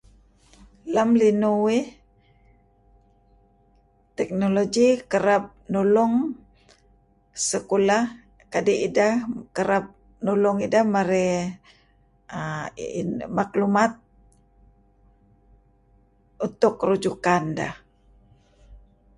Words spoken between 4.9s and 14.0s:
kereb nulung sekoah kadi' ideh kereb nulung ideh marey uhm matlumat